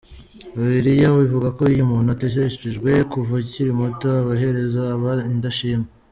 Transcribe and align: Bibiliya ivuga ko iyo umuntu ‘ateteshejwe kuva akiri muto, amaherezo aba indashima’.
Bibiliya 0.55 1.09
ivuga 1.25 1.47
ko 1.57 1.61
iyo 1.73 1.81
umuntu 1.87 2.09
‘ateteshejwe 2.15 2.89
kuva 3.11 3.33
akiri 3.41 3.71
muto, 3.79 4.07
amaherezo 4.21 4.79
aba 4.95 5.11
indashima’. 5.33 5.85